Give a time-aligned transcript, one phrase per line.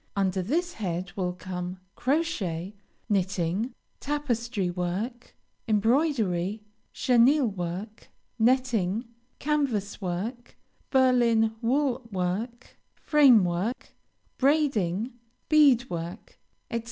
[0.15, 2.73] Under this head will come Crochet,
[3.07, 5.35] Knitting, Tapestry work,
[5.67, 8.07] Embroidery, Chenille work,
[8.39, 9.05] Netting,
[9.37, 10.57] Canvas work,
[10.89, 13.89] Berlin wool work, Frame work,
[14.39, 15.13] Braiding,
[15.49, 16.39] Bead work,
[16.71, 16.79] etc.